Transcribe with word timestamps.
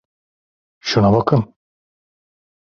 Şuna 0.79 1.13
bakın! 1.13 1.55